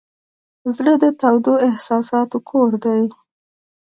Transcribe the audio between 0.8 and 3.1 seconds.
د تودو احساساتو کور دی.